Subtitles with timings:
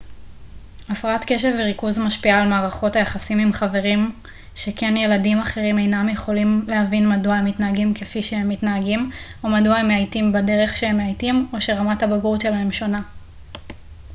[0.89, 4.11] הפרעת קשב וריכוז משפיעה על מערכות היחסים עם חברים
[4.55, 9.11] שכן ילדים אחרים אינם יכולים להבין מדוע הם מתנהגים כפי שהם מתנהגים
[9.43, 13.01] או מדוע הם מאייתים בדרך שהם מאייתים או שרמת הבגרות שלהם שונה